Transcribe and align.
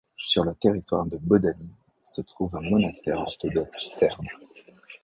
Sur 0.17 0.43
le 0.45 0.55
territoire 0.55 1.05
de 1.05 1.15
Bođani 1.21 1.69
se 2.01 2.21
trouve 2.23 2.55
un 2.55 2.67
monastère 2.71 3.19
orthodoxe 3.19 3.87
serbe. 3.93 4.25